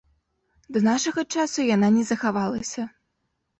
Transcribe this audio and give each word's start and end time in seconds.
Да 0.77 0.81
нашага 0.87 1.21
часу 1.45 1.67
яна 1.75 1.87
не 2.01 2.09
захавалася. 2.11 2.81